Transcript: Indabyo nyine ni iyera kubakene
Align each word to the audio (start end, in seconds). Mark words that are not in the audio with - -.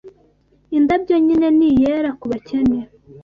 Indabyo 0.77 1.15
nyine 1.25 1.47
ni 1.57 1.65
iyera 1.73 2.09
kubakene 2.19 2.77